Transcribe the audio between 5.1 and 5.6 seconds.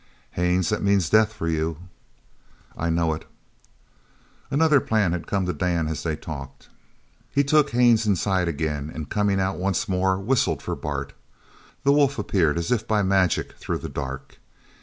had come to